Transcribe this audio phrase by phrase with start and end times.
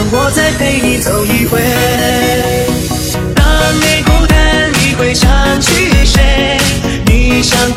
[0.00, 1.60] 让我再陪你走一回
[3.34, 3.44] 当
[3.76, 6.56] 你孤单你会想起谁？
[7.04, 7.70] 你想